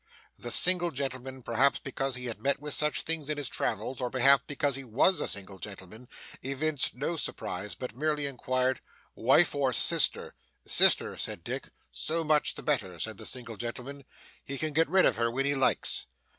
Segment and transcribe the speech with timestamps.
[0.39, 4.09] The single gentleman, perhaps because he had met with such things in his travels, or
[4.09, 6.07] perhaps because he WAS a single gentleman,
[6.41, 8.81] evinced no surprise, but merely inquired
[9.13, 10.33] 'Wife or sister?'
[10.65, 11.69] 'Sister,' said Dick.
[11.91, 14.03] 'So much the better,' said the single gentleman,
[14.43, 16.07] 'he can get rid of her when he likes.